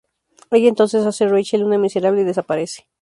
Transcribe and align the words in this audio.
Ella 0.49 0.67
entonces 0.67 1.05
hace 1.05 1.25
a 1.25 1.27
Rachel 1.27 1.63
una 1.63 1.77
miserable 1.77 2.21
y 2.21 2.23
desaparece. 2.23 2.87